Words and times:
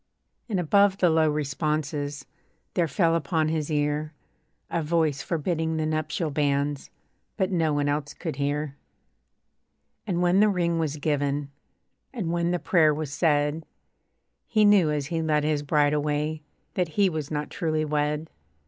And 0.49 0.59
above 0.59 0.97
the 0.97 1.11
low 1.11 1.29
responses 1.29 2.25
There 2.73 2.87
fell 2.87 3.13
upon 3.15 3.49
his 3.49 3.69
ear 3.69 4.13
A 4.71 4.81
voice 4.81 5.21
forbidding 5.21 5.77
the 5.77 5.85
nuptial 5.85 6.31
banns; 6.31 6.89
But 7.37 7.51
no 7.51 7.71
one 7.71 7.87
else 7.87 8.15
could 8.15 8.37
hear. 8.37 8.73
And 10.07 10.19
when 10.23 10.39
the 10.39 10.49
ring 10.49 10.79
was 10.79 10.97
given, 10.97 11.51
And 12.11 12.31
when 12.31 12.49
the 12.49 12.57
prayer 12.57 12.95
was 12.95 13.13
said, 13.13 13.63
He 14.47 14.65
knew, 14.65 14.89
as 14.89 15.05
he 15.05 15.21
led 15.21 15.43
his 15.43 15.61
bride 15.61 15.93
away, 15.93 16.41
That 16.73 16.87
he 16.97 17.07
was 17.07 17.29
not 17.29 17.51
truly 17.51 17.85
wed. 17.85 18.31